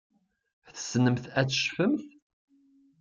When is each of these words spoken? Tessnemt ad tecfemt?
Tessnemt 0.75 1.25
ad 1.39 1.47
tecfemt? 1.47 2.05